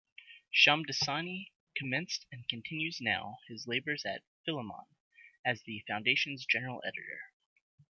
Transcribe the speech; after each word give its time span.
Shamdasani 0.51 1.51
commenced 1.75 2.25
and 2.31 2.49
continues 2.49 2.97
now 3.01 3.37
his 3.47 3.67
labors 3.67 4.03
at 4.03 4.23
Philemon 4.43 4.87
as 5.45 5.61
the 5.61 5.83
foundation's 5.85 6.43
General 6.43 6.81
Editor. 6.83 7.21